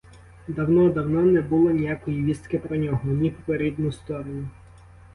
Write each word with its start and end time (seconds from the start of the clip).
Давно, 0.47 0.89
давно 0.89 1.21
не 1.21 1.41
було 1.41 1.71
ніякої 1.71 2.23
вістки 2.23 2.57
про 2.59 2.77
нього, 2.77 2.99
ні 3.09 3.31
про 3.31 3.57
рідну 3.57 3.91
сторону. 3.91 4.47